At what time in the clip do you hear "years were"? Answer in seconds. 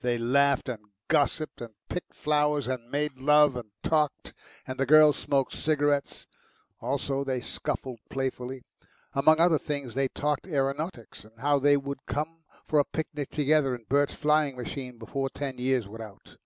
15.58-16.02